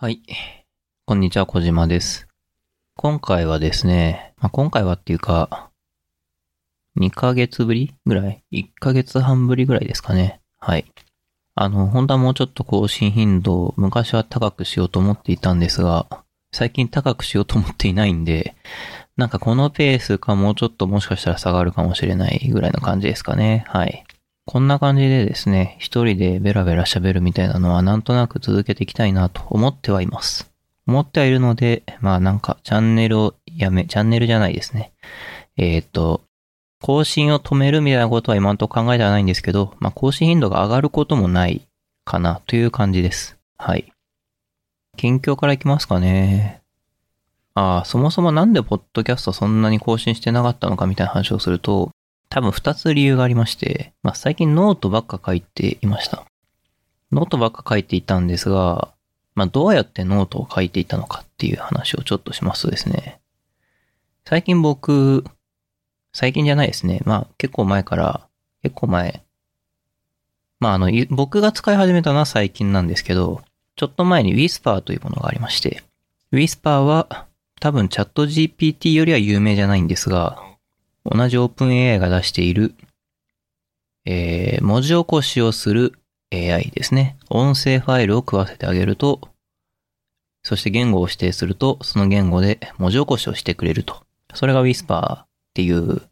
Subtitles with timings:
[0.00, 0.22] はい。
[1.06, 2.28] こんにちは、小島です。
[2.96, 5.72] 今回はですね、まあ、今回はっていうか、
[7.00, 10.40] 2ヶ月ぶりぐらい ?1 ヶ月半ぶりぐらいですかね。
[10.60, 10.84] はい。
[11.56, 16.06] あの、本当はもうちょっと更新頻度を昔は高くしようと思っていたんですが、
[16.52, 18.54] 最近高くしようと思っていないんで、
[19.16, 23.64] なんかこのペースかもうちょっともしかしたら下がるかもしれないぐらいの感じですかね。
[23.66, 24.04] はい。
[24.50, 30.50] こんな感じでですね、一人でベラベラ喋るみたいなのはなんとなく続けていきたいなと思ってはいます。
[30.86, 34.92] 思ってはいるので、まあなんかチャンネルをやめ、チャンネルじゃないですね。
[35.58, 36.22] えーっと、
[36.80, 41.68] 更新を止めるみたいなことは今のとこ考えてはないんですけど、まあ更新頻度が上がることもない
[42.06, 43.36] かなという感じです。
[43.58, 43.92] はい。
[44.96, 46.62] 近況からいきますかね。
[47.52, 51.90] ああ、そもそもなんでポッドキャストそんなに更新してなかったのかみたいな話をすると、
[52.30, 56.26] 多分二つ理由がありまして、まあ最近ノートばっか書いていました。
[57.10, 58.92] ノートばっか書いていたんですが、
[59.34, 63.20] まあどうやってノートを書いていたのかっていう話をちょっとしますとですね。
[64.26, 65.24] 最近僕、
[66.12, 67.00] 最近じゃないですね。
[67.04, 68.28] まあ結構前から、
[68.62, 69.22] 結構前。
[70.60, 73.42] まああの、僕が使い始めたのは最近なんですけど、
[73.76, 75.82] ちょっと前に Whisper というものがありまして、
[76.32, 77.26] Whisper は
[77.60, 80.42] 多分チャット GPT よりは有名じゃないんですが、
[81.10, 82.74] 同じ OpenAI が出している、
[84.04, 85.92] えー、文字起こしをする
[86.32, 87.16] AI ですね。
[87.30, 89.20] 音声ファイルを食わせてあげると、
[90.42, 94.02] そして言語を指定すると、その言語で文字起こしをしてくれると。
[94.34, 96.02] それが Whisper っていう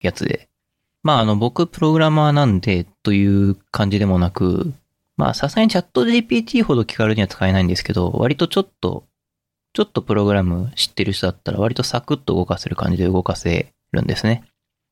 [0.00, 0.48] やつで。
[1.02, 4.72] まあ、あの、僕、プログラマーなんで、という感じでもなく、
[5.16, 9.04] まあ、さすがにチャット GPT ほど気軽には使えないんですけど、割とちょっと、
[9.74, 14.44] ちょっとプログラム知ってる人だったら、割とサクッと動かせる感じで動かせるんですね。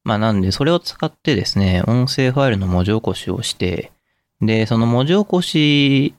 [0.04, 3.92] まあなんで、それを使ってですね、音声ファイルの文字起こしをして、
[4.40, 6.14] で、その文字起こし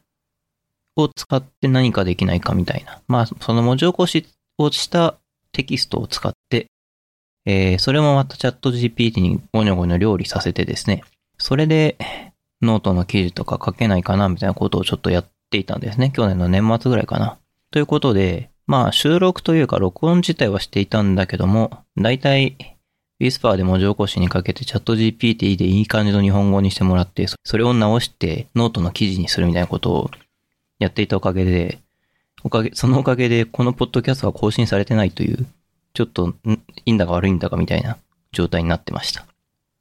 [0.95, 3.01] を使って何かできないかみたいな。
[3.07, 4.25] まあ、その文字起こし
[4.57, 5.15] をした
[5.51, 6.67] テキストを使って、
[7.45, 11.03] えー、それもまたチャット GPT にゴニョゴニョ料理させてですね、
[11.37, 11.97] それで
[12.61, 16.11] ノートの記事とか書けないかなみたいなことをちょっとやっていたんですね。
[16.11, 17.37] 去年の年末ぐらいかな。
[17.71, 22.72] ということで、まあ収録というか録音自体はしていたんだけども、だいたい
[23.23, 30.11] Whisper で文字起こしにかけてチャット GPT でいい感じの日本語にしてもらって、それを直してノートの記事にするみたいなことを
[30.79, 31.79] やっていたおかげで、
[32.43, 35.45] おかげ、そのおかげでこのポッドキャストが更新されてないという、
[35.93, 37.97] ちょっと、いいんだか悪いんだかみたいな
[38.33, 39.25] 状態になってました。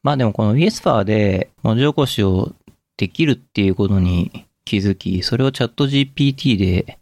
[0.04, 2.52] まあでもこの Whisper で文字起こしを
[2.96, 6.98] できるっていうことに気づき、それをチャット GPT で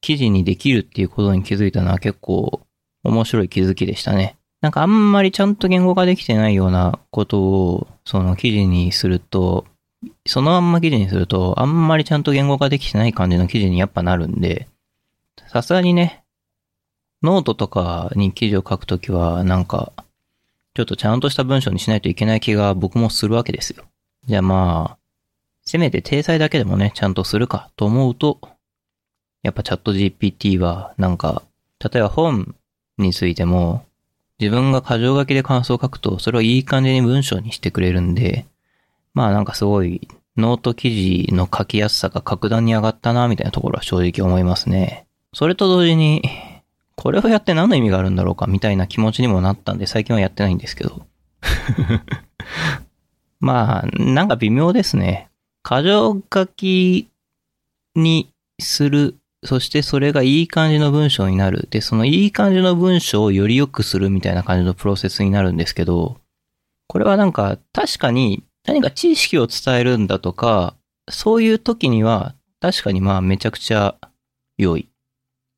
[0.00, 2.62] 記事にできるっていうことに気づいたのは結構
[3.04, 4.37] 面白い気づきでしたね。
[4.60, 9.64] なんかあんまりちゃんと言語化できてないようなことをその記事にすると、
[10.26, 14.68] そのまんま記事にするとあんまりちゃんと言語化できてない感じの記事にやっぱなるんで、
[15.48, 16.24] さすがにね、
[17.22, 19.92] ノートとかに記事を書くときはなんか
[20.78, 23.82] ちょっとちゃんとした文章にしないといけない気が僕もするわけですよ。
[24.28, 24.98] じゃあまあ、
[25.64, 28.38] せめて体裁だけでもね、ちゃんとするかと思うと、
[29.42, 31.42] やっぱチャット GPT はなんか、
[31.80, 32.54] 例えば本
[32.96, 33.84] についても、
[34.40, 38.46] 自分が箇条書きで感想を書くと、それをいい感じに文章にしてくれるんで、
[39.12, 40.06] まあなんかすごい、
[40.36, 45.06] ノート記事の書きやすさが格段に上がったな、みたいなところは正直思いますね。
[45.32, 46.22] それと同時に、
[46.94, 51.06] これをやって何の意味があるんだろうか、みたいな気持ちにもなったんで、最近はやってないんですけど。
[53.40, 55.28] まあ、なんか微妙ですね。
[55.68, 57.08] 箇条書き
[57.96, 61.68] にするそしてそれがいい感じの文章になる。
[61.70, 66.18] で、そのいい感じの文章をより良くするみたいな感じのプロセスになるんですけど、
[66.88, 70.74] これはなんか確かに何か知識を伝えるんだとか、
[71.08, 73.96] そういう時には確かにまあめちゃくちゃ
[74.56, 74.88] 良い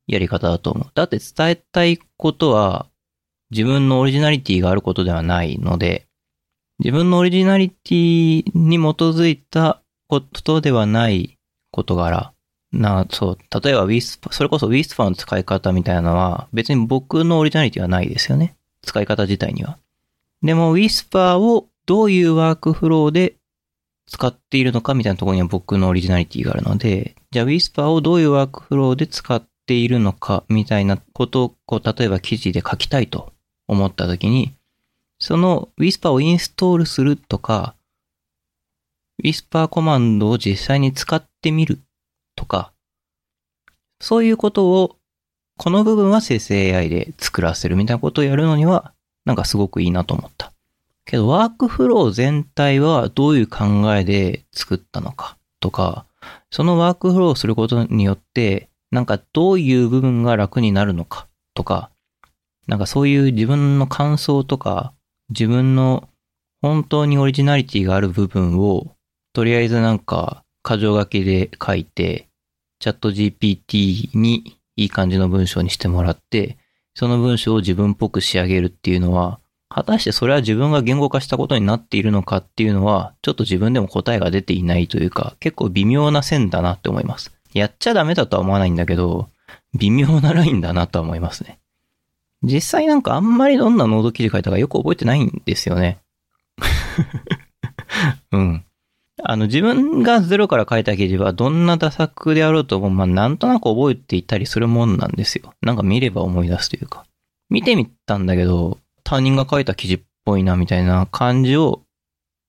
[0.07, 0.91] やり方だと思う。
[0.93, 2.87] だって伝えたいことは
[3.49, 6.05] 自分のオリジナリティがあることではないので、
[6.79, 11.37] 自分のオリジナリティに基づいたことではない
[11.71, 12.33] 事柄
[12.71, 18.55] な、そう、例えば Whisper、それこそ Whisper の使い方みたいなのは、別に僕のオリジナリティはないですよね。
[18.81, 19.77] 使い方自体には。
[20.41, 23.35] でも Whisper をどういうワークフローで
[24.07, 33.33] 使っているのかみたいなところには僕のオリジナリティがあるので、じゃあ Whisper をどういうワークフローで使っているのかみたいなことを、こう、例えば記事で書きたいと
[33.67, 34.53] 思ったときに、
[35.19, 37.75] その Whisper をインストールするとか、
[39.23, 41.79] Whisper コマンドを実際に使ってみる
[42.41, 42.73] とか、
[43.99, 44.97] そういうことを、
[45.57, 48.93] この部分は生成 AI で作らせるみたいなことをやるのには、
[49.25, 50.51] なんかすごくいいなと思った。
[51.05, 56.07] けど、ワークフロー全体はどういう考えで作ったのかとか、
[56.49, 61.91] そのワークフローをすることによって、なんかどういう部分が楽になるのかとか、
[62.65, 64.93] なんかそういう自分の感想とか、
[65.29, 66.09] 自分の
[66.63, 68.95] 本当にオリジナリティがある部分を、
[69.33, 72.27] とりあえずなんか、箇条書きで書いて、
[72.81, 76.57] チャット GPT にいい感じの文章にしてもらって、
[76.95, 79.39] その文章を自分っぽく仕上げるっていうのは、
[79.69, 87.31] 果たしてそれは自分が言語化したことになっているのかっていうのは、ちょっと自分でも答えが出ていないというか、結構微妙な線だなって思います。
[87.53, 89.29] やっちゃダメだとは思わないんだけど、
[89.75, 91.59] 微妙なラインだなとは思いますね。
[92.41, 95.99] 実際なんかあんまりどんなノート記事書いたかよく覚えてないんですよね。
[98.31, 98.65] うん。
[99.23, 105.53] あの、自分がゼロから書いた記事はどんな駄作であろうとも、まあ、なんとなく覚えていたりするもんなんですよ。
[105.61, 107.05] なんか見れば思い出すというか。
[107.49, 111.81] 見てみたんだけど、他人が書いた記事っぽいな、みたいな感じを、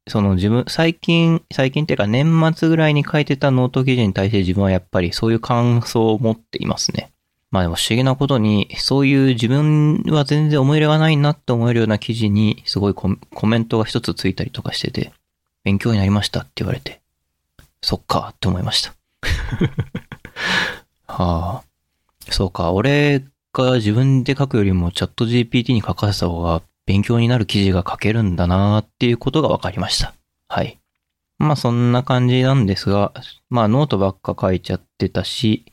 [0.09, 7.13] その自分、最近、最近っていうか年末ぐらいに書いてたノート記事に対して自分はやっぱりそういう感想を持っていますね。
[7.53, 15.13] まあでも不思議なことに、そういう自分は全然思い入れがないなって思えるような記事に、すごいコメントが一つついたりとかしてて、
[15.65, 17.01] 勉強になりましたって言われて、
[17.83, 18.95] そっかって思いました。
[21.07, 21.65] はあ、
[22.31, 30.15] そうか、俺が自分で書くよりもチャット GPT に書かせた方が勉強になる記事が書けるんだなっていうことが分かりました。
[30.49, 30.79] はい。
[31.39, 33.13] まあそんな感じなんですが、
[33.51, 35.65] まあノートばっか書いちゃってたし、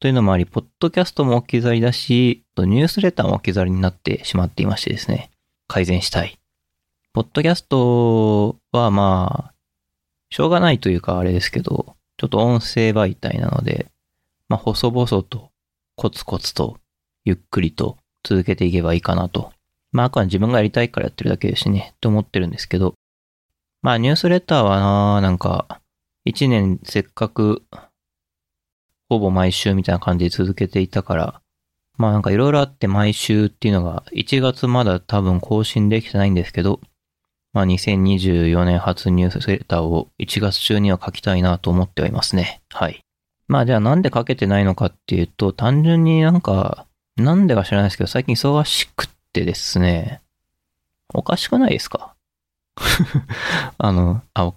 [0.00, 5.30] というのもあり、ポッドキャストも置き去りだし、ニュースレターも置き去りになってしまっていましてですね、
[5.66, 6.38] 改善したい。
[7.14, 9.54] ポッドキャストはまあ、
[10.30, 13.86] しょうがないというかあれですけど、ちょっと音声媒体なので、
[14.48, 15.52] まあ、細々と、
[15.94, 16.78] コツコツと、
[17.24, 19.52] ゆっくりと続けていけばいいかなと。
[19.92, 22.94] まあ、あくまで自分がやりたいからやってるだけですしね、と思ってるんですけど、
[23.80, 25.80] まあ、ニュースレターはな、なんか、
[26.24, 27.62] 一年せっかく、
[29.08, 31.40] ほぼ毎週みたいな感じで続けていたから、
[31.96, 36.80] まあなんかいろいろあって毎週っていうのが、1月まだ多分更新できてないんですけど、
[37.54, 42.60] まあ、2024年初ニュースレターを1月中には書きたいなと思ってはいますね。
[42.70, 43.00] はい。
[43.46, 46.86] まあじゃあなんで書けてないのかっていうと、単純になんか、
[47.16, 50.20] なんでか知らないですけど、最近忙しくってですね、
[51.14, 52.16] おかしくないですか？
[53.78, 54.52] あの、あ、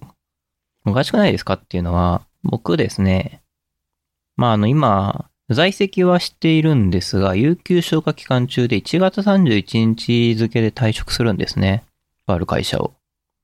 [0.85, 3.41] おかしくないですかっていうのは、僕ですね、
[4.37, 11.83] まああの今、在籍はしているんですが、有給消化期間中で1月31日付で退職するんですね。
[12.27, 12.93] とある会社を。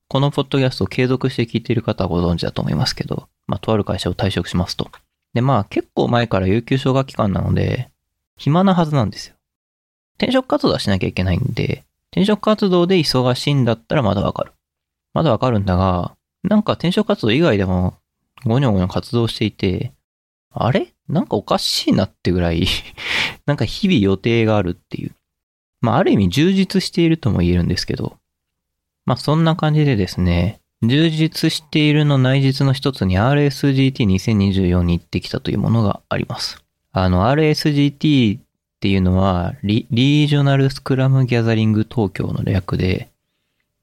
[0.09, 4.91] このポッドキャストを継続して聞いている方はご存知だと思いますけど、まあ、とある会社を退職しますと。
[5.33, 7.89] で、まあ、結構前から有給消化期間なので、
[8.37, 9.35] 暇なはずなんですよ。
[10.17, 14.51] 転職活動はしなきゃいけないんで、転職活動で忙しいんだったらまだわかる。
[15.13, 17.95] まだわかるんだが、なんか転職活動以外でも、
[18.45, 19.93] ゴニョゴニョ活動していて、
[20.51, 20.93] あれ？
[21.07, 22.67] なんかおかしいなってぐらい
[23.45, 25.15] なんか日々予定があるっていう。
[25.81, 28.17] まあ、ある意味充実しているとも言えるんですけど、
[29.05, 36.63] まあそんな感じでですね、充実しているの内実の一つに RSGT2024 に行ってきたというものがあります。
[36.91, 38.41] あの RSGT っ
[38.79, 43.09] ていうのはリリージョナルスクラムギャザリング東京の略で、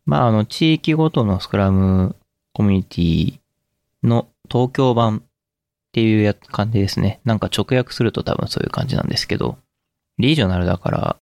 [0.05, 2.17] まああの地域ごとのスクラム
[2.53, 3.39] コミュニティ
[4.07, 5.23] の東京版っ
[5.93, 7.21] ていうや感じですね。
[7.25, 9.57] なんか直訳すると多分そういう感じなんですけど、
[10.19, 11.17] リージョナルだから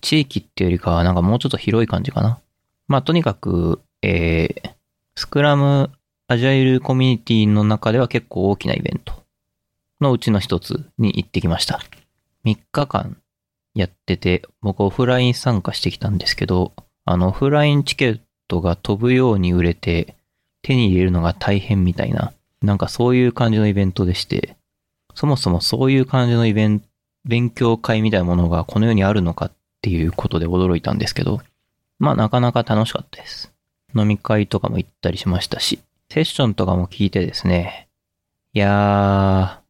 [0.00, 2.40] 地域っていうよりかはなんかもうちょっと広い感じかな。
[2.88, 4.70] まあ、とにかく、えー、
[5.14, 5.90] スクラム
[6.28, 9.22] アジャイルコミュニティの中では結構大きなイベント
[10.00, 11.80] のうちの一つに行ってきました。
[12.44, 13.16] 3日間
[13.74, 16.72] やってて、僕オフライン参加してきたんですけど、
[17.04, 20.16] あのオフラインチケットが飛ぶように売れて、
[20.62, 24.56] 手に入れるのが大変みたいな、なんかそういう感じのイベントでして、
[25.14, 26.86] そもそもそういう感じのイベント、
[27.24, 31.40] 勉強会みたいなものがこの世にあるのかっていうことで驚いたんですけど、
[32.02, 33.52] まあなかなか楽しかったです。
[33.94, 35.78] 飲み会とかも行ったりしましたし、
[36.10, 37.88] セッションとかも聞いてですね、
[38.54, 39.62] いや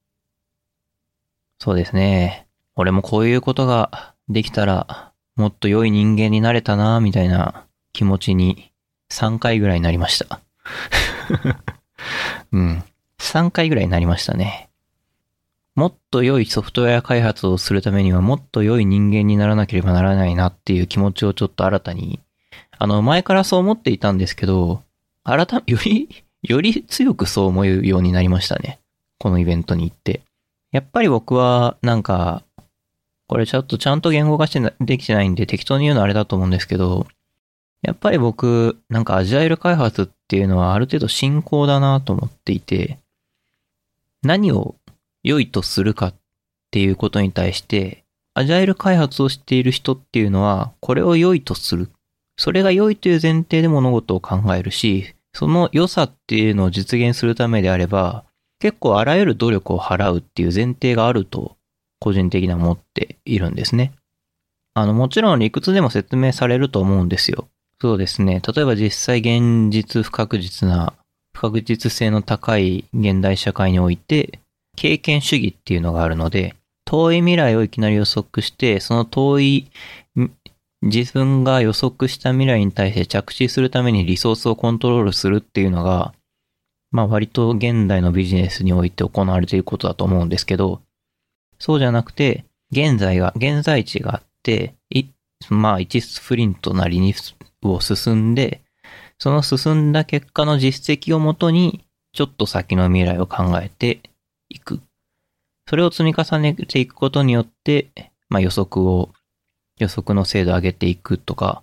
[1.60, 8.72] ー、そうですね、俺もこういうことができたら、もっと良い人間になれたなみたいな気持ちに
[9.10, 10.40] 3回ぐらいになりました。
[12.50, 12.82] うん。
[13.18, 14.70] 3回ぐらいになりましたね。
[15.74, 22.20] もっと良いソフトウェア開発をするためにはもっと良い人間にならなければならないなっていう気持ちをちょっと新たに、
[22.78, 24.82] あの、前からそう思っていたんですけど、
[25.24, 28.80] 改め、 より、より強くそう思うようになりましたね。
[29.18, 30.22] このイベントに行って。
[30.72, 32.42] やっぱり僕は、なんか、
[33.28, 37.06] これちょっとちゃんと言語化してできてないんで適当に言うのあれだと思うんですけど、
[37.80, 42.98] やっぱり僕、なんかアジャイル開発っていうのはある程度進行だなと思っていて、
[44.22, 44.76] 何を
[45.22, 46.14] 良いとするかっ
[46.70, 51.90] ていうことに対して、アジャイル開発をしている人っていうのは、これを良いとする。
[52.36, 58.24] それが良いという前提で物事を考えるし、その良さっていうのを実現するためであれば、
[58.58, 61.56] 結構あらゆる努力を払うっていう前提があると、
[61.98, 63.92] 個人的には思っているんですね。
[64.74, 67.48] あの、もちろん理屈でも説明されると思うんですよ。
[67.80, 68.40] そうですね。
[68.54, 70.94] 例えば実際現実不確実な、
[71.34, 74.40] 不確実性の高い現代社会において、
[74.82, 79.70] 経験主義っていうのがあるので、遠い未来をいきなり予測して、その遠い
[80.82, 86.12] 自分が予測した未来に対して着地するためにリソースをコントロールするっていうのが、
[86.90, 90.80] まあ割と現代のビジネスにおいて行われていることだと思うんですけど、
[91.60, 95.04] そうじゃなくて、現在が、現在地があって、い
[95.48, 97.14] まあ1スプリントなりに
[97.62, 98.62] を進んで、
[99.20, 104.00] その進んだ結果の実績をもとに、ちょっと先の未来を考えて
[104.54, 104.80] いく。
[105.68, 107.90] それを積み重ねていくことによって、
[108.28, 109.10] まあ予測を、
[109.78, 111.62] 予測の精度を上げていくとか、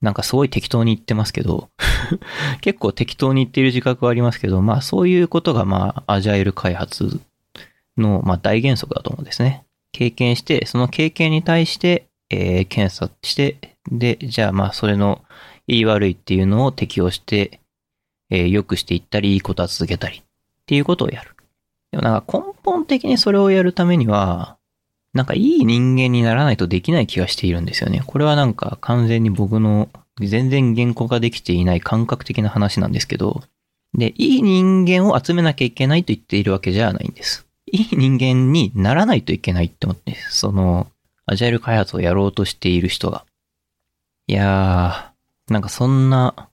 [0.00, 1.70] なんかすごい適当に言ってますけど、
[2.60, 7.20] 結構適当に言っている自覚はありますけど、まあそういうことがまあアジャイル開発
[7.96, 9.64] のまあ大原則だと思うんですね。
[9.92, 15.24] 経験して、その経験に対して、えー検査して、で、じゃあまあそれの
[15.66, 17.60] 言い悪いっていうのを適用して、
[18.30, 20.22] えー良くしていったり、いいことは続けたりっ
[20.66, 21.35] ていうことをやる。
[21.92, 24.56] でもなんか根本的にそれをやるためには、
[25.14, 28.02] なんかいい人間にならないとできない気がしているんですよね。
[28.06, 29.88] これはなんか完全に僕の
[30.20, 33.42] 全然言語化できていない感覚的な話なんですけど、
[33.94, 37.46] で、いい人間を集めなきゃいけないと言っているわけじゃないんです。
[37.72, 40.86] いい人間にならないといけないって思って、その、
[41.24, 43.24] アジャイル開発をやろうとしている人が。
[44.28, 46.48] いやー、なんかそんな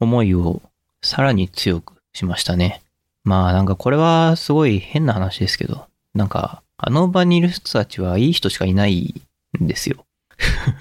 [0.00, 0.62] 思いを
[1.02, 2.82] さらに強くしましたね。
[3.26, 9.20] まあなんかこれはすごい変な話ですけど、なんかあの場にいる人たちはいい人しかいない
[9.60, 10.06] んですよ。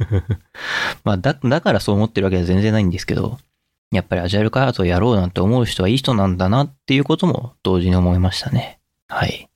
[1.03, 3.39] まあだ、だからそう思ってるわけでは全然ないんですけど、
[3.91, 8.77] やっぱりアジャイル開発をやろうなんて思う人はいい人なんだなっていうことも同時に思いましたね。
[9.07, 9.49] はい。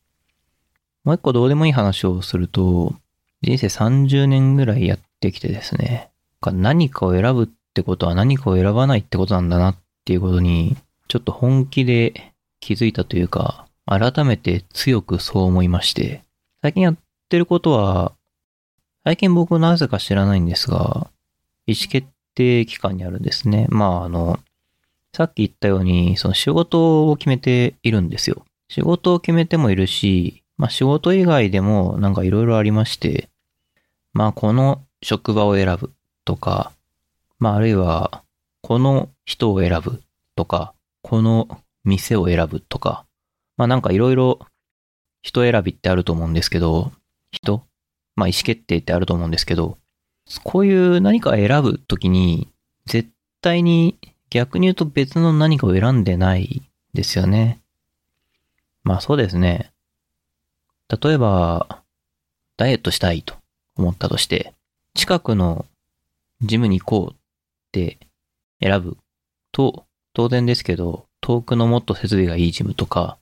[1.03, 2.95] もう一個どうでもいい話をすると、
[3.43, 6.09] 人生30年ぐらいやってきてですね、
[6.41, 10.75] 何かを選ぶってことは何かを選ばないってことなんだなっていうことに、
[11.07, 12.28] ちょっと本気で
[12.59, 16.23] 気づいたというか、改めて強くそう思いまして、
[16.61, 16.95] 最近やっ
[17.29, 18.13] てることは、
[19.03, 21.09] 最近僕なぜか知らないんですが、
[21.65, 23.67] 意思決定機関にあるんですね。
[23.69, 24.39] まああの、
[25.15, 28.45] さっき言ったように、その仕事を決めているんですよ。
[28.69, 33.29] 仕事を決めてもいるし、まあ仕事以外でもなんかいろいろありまして、
[34.13, 35.91] まあこの職場を選ぶ
[36.25, 36.71] とか、
[37.39, 38.23] まああるいは
[38.61, 40.03] この人を選ぶ
[40.35, 43.05] とか、この店を選ぶとか、
[43.57, 44.39] まあなんかいろいろ
[45.21, 46.91] 人選びってあると思うんですけど、
[47.31, 47.63] 人？
[48.15, 49.77] まあ意思決定ってあると思うんですけど、
[50.43, 52.47] こういう何か選ぶときに、
[52.85, 53.09] 絶
[53.41, 53.97] 対に
[54.29, 57.59] 逆に言うと別の何かを選んでないですよね。
[58.83, 59.71] まあそうですね。
[60.89, 61.83] 例えば、
[62.57, 63.35] ダイエットしたいと
[63.75, 64.53] 思ったとして、
[64.95, 65.65] 近くの
[66.41, 67.15] ジムに行こうっ
[67.71, 67.99] て
[68.61, 68.97] 選ぶ
[69.51, 73.17] と、当然ですけど、遠くのもっと設備がいいジムとか、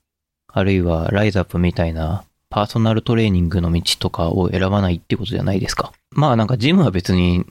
[0.48, 5.92] あるいはライズアップみたいなパーソナルトレーニングの道とかを選ばないってことじゃないですか。
[6.12, 7.46] まあなんかジムは別に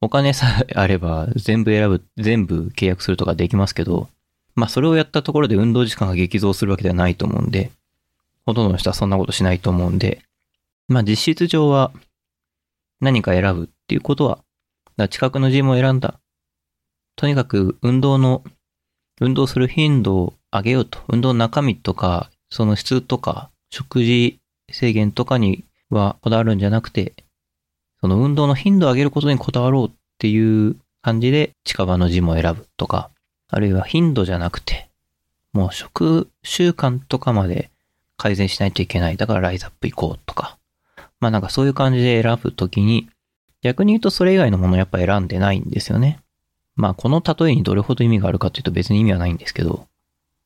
[0.00, 4.08] お金さえあれば全部選ぶ、全部契約するとかできますけど、
[4.54, 7.70] まあそれをやったところで運動時間が激増するわけではないと思うんで、
[8.46, 10.22] ほとんどの人はそんなことしないと思うんで、
[10.86, 11.92] まあ実質上は
[13.00, 14.38] 何か選ぶっていうことは、
[14.96, 16.20] だ近くのジムを選んだ。
[17.16, 18.44] とにかく運動の、
[19.20, 21.00] 運動する頻度を上げようと。
[21.08, 24.38] 運動の中身とか、その質とか、食事
[24.70, 27.12] 制限とかにはこだわるんじゃなくて、
[28.00, 33.10] その運動の頻度を上げることにこだわろうっていう感じで近場のジムを選ぶとか、
[33.48, 34.88] あるいは頻度じゃなくて、
[35.52, 37.70] もう食習慣とかまで
[38.16, 39.16] 改善しないといけない。
[39.16, 40.58] だからライズアップ行こうとか。
[41.20, 43.08] まあなんかそういう感じで選ぶときに、
[43.62, 46.20] 逆に言うとそれ以外のものやっぱ選んでないんですよね。
[46.78, 49.88] まあこの例えにどれほど意味があるかっていうと別に意味はないんですけど、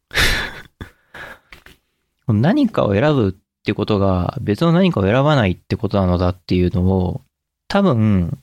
[2.26, 7.20] 何かを選ぶってことが別の何かを選ばないってことなのだっていうのを
[7.68, 8.38] 多分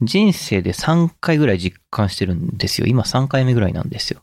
[0.00, 2.86] 人生で3回ぐらい実感してるんですよ。
[2.86, 4.22] 今3回目ぐらいなんですよ。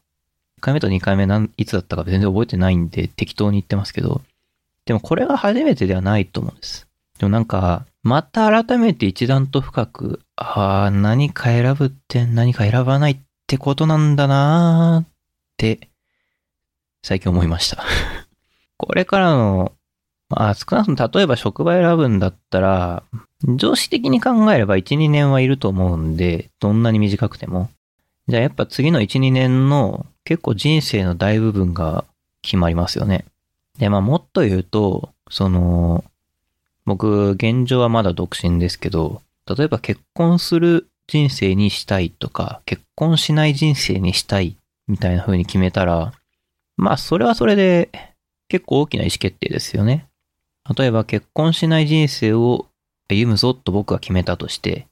[0.60, 4.22] 1回目と2回目なんいつだったか全然覚えてないんで適当に言ってますけど、
[4.86, 6.88] でもこれが初めてではないと思うんです。
[7.20, 15.14] でもなんか、また改めて一段と深く、ああ、何か選ぶって何か選ばないってことなんだなーっ
[15.58, 15.90] て、
[17.04, 17.84] 最近思いました。
[18.78, 19.72] これからの
[20.30, 23.04] まあ、少なくとも例えば職場選ぶんだったら、
[23.58, 27.70] 常識的に考えれば1、2年はいると思うんで、どんなに短くても。
[28.28, 32.06] じゃあやっぱ次の1、2年の結構人生の大部分が
[32.42, 33.26] 決まりますよね。
[33.78, 36.04] で、まあもっと言うと、その、
[36.86, 46.14] 僕、現状はまだ独身ですけど、例えば結婚する人生にしたいとか、結婚しない人生にしたいみたいな風に決めたら、
[46.78, 47.90] まあそれはそれで
[48.48, 50.08] 結構大きな意思決定ですよね。
[50.78, 52.68] 例えば結婚しない人生を
[53.08, 54.88] 歩むぞと僕が決めたとして、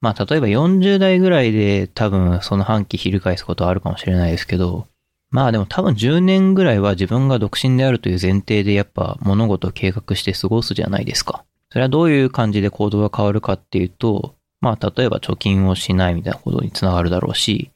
[0.00, 4.86] まあ例えば40代ぐらいで多分その半期翻すことはあるかもしれないですけど、
[5.30, 11.44] まあでも多分10年ぐらいは自分が独身であるという前提でやっぱ物事を計画して過ごすじゃないですか。
[11.74, 17.72] それはどういう感じで行動が変わるかっていうと、まあ例えば貯金をしないみたいなことにつながるだろうし、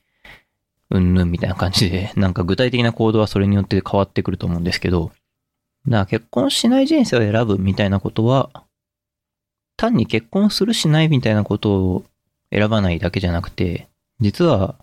[0.90, 5.10] うんぬんみたいな感じで、 なんか具体的な行動はそれによって変わってくると思うんですけど、
[5.88, 8.62] だから結婚しない人生を選ぶみたいなことは、
[9.76, 12.04] 単に結婚するしないみたいなことを
[12.52, 13.88] 選ばないだけじゃなくて、
[14.20, 14.76] 実は、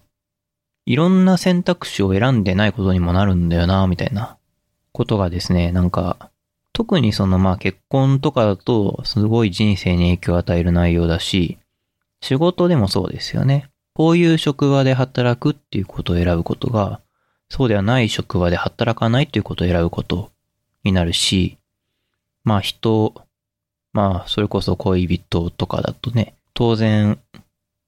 [0.85, 4.35] いろんな選択肢を選んでないことにもなるんだよな、みたいな
[4.91, 6.29] ことがですね、なんか、
[6.75, 11.57] 特にそのまあ結婚とかだとすごい人生に影響を与える内容だし、
[12.19, 13.69] 仕事でもそうですよね。
[13.93, 16.99] こういう職場で働くっていうことを選ぶことが、
[17.49, 20.31] そうではない職場で働かないっていうことを選ぶこと
[20.83, 21.57] になるし、
[22.43, 23.13] まあ人、
[23.93, 27.17] まあそれこそ恋人とかだとね、当然、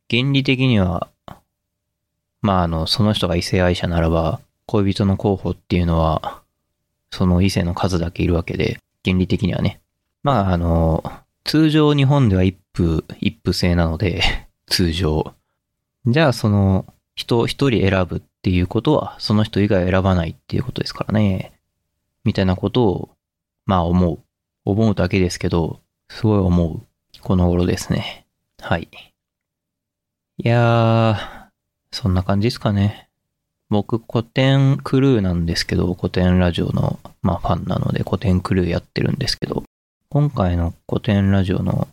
[0.09, 1.09] 原理的には、
[2.41, 6.41] まああの、その人が異性愛者ならば、恋人の候補っていうのは、
[7.11, 9.81] その異性の数だけいるわけで、原理的にはね。
[10.23, 11.03] まああの、
[11.43, 14.21] 通常日本では一夫、一夫制なので、
[14.67, 15.33] 通常。
[16.05, 16.85] じゃあその
[17.15, 21.53] 人一人選ぶっていうことは、その人以外選ばないっていうことですからね。
[22.23, 23.09] みたいなことを、
[23.65, 24.19] まあ思う。
[24.65, 26.81] 思うだけですけど、すごい思う。
[27.21, 28.25] この頃ですね。
[28.61, 28.89] はい。
[30.37, 31.47] いやー、
[31.91, 33.06] そんな感じですかね。
[33.69, 39.63] 僕、古典クルーなんですけど、古典ラジオの、まあファンなので古典クルーやってるんですけど、
[40.09, 41.87] 今回の古典ラジオの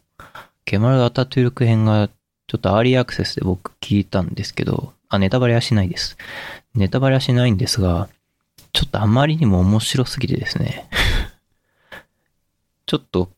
[0.65, 2.09] ケマル・アタトゥルク編が
[2.47, 6.17] ちょっとアーリーアクセスで僕聞いたんですけど、あ、ネタバレはしないです。
[6.75, 8.09] ネタバレはしないんですが、
[8.73, 10.89] ちょっとあまりにも面白すぎてですね。
[12.87, 13.31] ちょっと、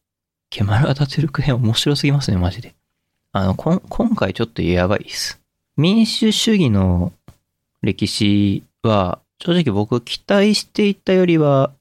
[0.51, 2.75] ケマル・アタトゥルク編面白すぎますね、マジで。
[3.33, 5.41] あの、こ今回ちょっとやばいです。
[5.77, 7.13] 民主主義の
[7.87, 11.73] 歴史は、正直僕期待していたよりは、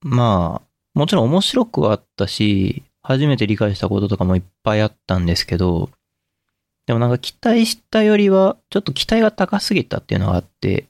[0.00, 5.90] まあ、もちろん面白くはあったし、初めて理解したこととかもいっぱいあったんですけど、
[6.86, 10.86] でもなんか期待したよりは、ちょっと期待が高すぎたっていうのがあって、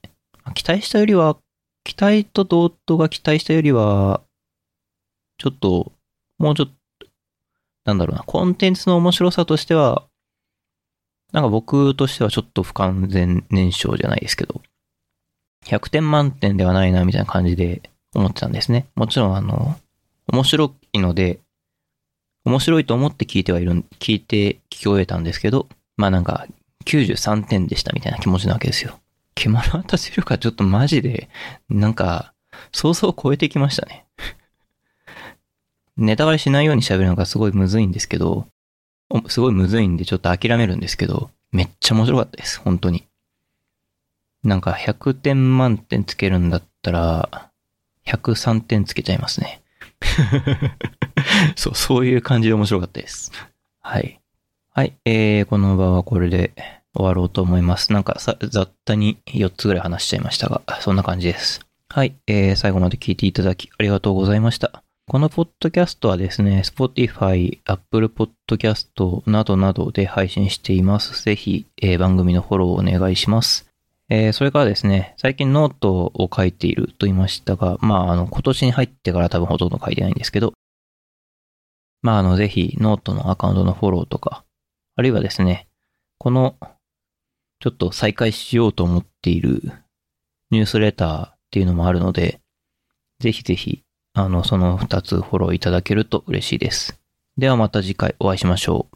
[0.55, 1.37] 期待したよりは、
[1.85, 4.23] 期待と同等が期待したよりは、
[5.39, 5.93] ちょっと、
[6.39, 7.07] もうちょっと、
[7.85, 10.05] なんだろうな、コンテンツの面白さとしては、
[11.35, 14.63] なんか僕としてはちょっと不完全燃焼じゃないですけど、
[15.67, 18.87] 100点満点ではないなみたいな感じで思ってたんですね。
[18.95, 19.75] もちろんあの、
[20.29, 21.41] 面白いので、
[22.45, 25.67] 面白いと思って聞いてはいる、聞いて聞き終えたんですけど、
[25.97, 26.47] まあなんか、
[26.85, 29.01] 93点でしたみたいな気持ちなわけですよ。
[29.35, 31.29] ケマルアタセルカちょっとマジで、
[31.69, 32.33] なんか、
[32.71, 34.07] 想像を超えてきましたね。
[35.97, 38.47] ネタバレしないように喋るのがすごいむずいんですけど、
[39.29, 43.07] すごいむずいんでちょっと諦めるんですけど、めっちゃ面白かったです、本当に。
[44.43, 47.51] なんか100点満点つけるんだったら、
[48.07, 49.63] 103点つけちゃいますね。
[51.57, 53.33] そう、そういう感じで面白かったです。
[53.81, 54.21] はい。
[54.71, 56.53] はい、えー、この場はこれで
[56.95, 57.93] 終わろうと思います。
[57.93, 61.61] なんかさ、雑多に4つぐらい話しちゃいましたが、そんな感じです。
[61.89, 64.84] はい、えー、最後まで聞いていただきありがとうございました。
[65.07, 71.23] このポッドキャストはですね、Spotify、Apple Podcast などなどで配信しています。
[71.23, 73.71] ぜひ、えー、番組のフォローをお願いします。
[74.09, 80.55] えー、それからですね、最近ノートを書いていると言いましたが、まあ、あの、今年に入ってから多分ほとんど書いてないんですけど、
[82.01, 84.47] まあ、あの、ぜひ、ノートのアカウントのフォローとか、
[84.97, 85.69] あるいはですね、
[86.17, 86.57] この、
[87.61, 89.61] ちょっと再開しようと思っている
[90.51, 92.41] ニュースレターっていうのもあるので、
[93.21, 93.84] ぜひぜひ、
[94.17, 97.01] あの、その二つフォローいただけると嬉しいです。
[97.37, 98.94] ではまた次回お会いしましょう。